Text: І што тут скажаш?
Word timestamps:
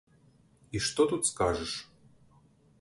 І 0.77 0.81
што 0.87 1.07
тут 1.13 1.29
скажаш? 1.33 1.77